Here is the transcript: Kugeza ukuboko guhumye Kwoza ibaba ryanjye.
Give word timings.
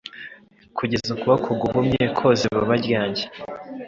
Kugeza 0.77 1.09
ukuboko 1.15 1.49
guhumye 1.61 2.01
Kwoza 2.15 2.41
ibaba 2.49 2.73
ryanjye. 2.83 3.23